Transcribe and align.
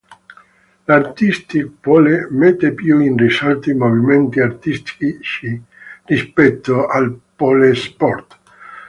L’Artistic 0.87 1.67
Pole 1.79 2.27
mette 2.31 2.73
più 2.73 2.97
in 3.01 3.15
risalto 3.15 3.69
i 3.69 3.75
movimenti 3.75 4.39
artistici 4.39 5.63
rispetto 6.05 6.87
al 6.87 7.19
pole 7.35 7.75
sport. 7.75 8.39